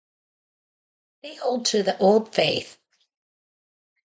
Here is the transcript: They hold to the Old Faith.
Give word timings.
They 1.21 1.35
hold 1.35 1.67
to 1.67 1.83
the 1.83 1.95
Old 1.99 2.33
Faith. 2.33 2.79